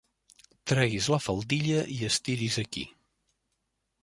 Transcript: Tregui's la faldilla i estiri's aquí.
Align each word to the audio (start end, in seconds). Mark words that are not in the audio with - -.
Tregui's 0.71 1.09
la 1.15 1.19
faldilla 1.25 1.83
i 1.97 2.01
estiri's 2.09 2.59
aquí. 2.67 2.87